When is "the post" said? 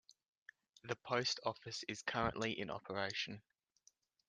0.83-1.39